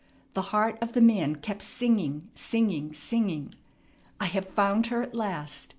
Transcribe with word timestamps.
The 0.33 0.41
heart 0.49 0.79
of 0.81 0.93
the 0.93 0.99
man 1.01 1.35
kept 1.35 1.61
singing, 1.61 2.31
singing, 2.33 2.91
singing: 2.91 3.53
"I 4.19 4.25
have 4.25 4.47
found 4.47 4.87
her 4.87 5.03
at 5.03 5.13
last! 5.13 5.69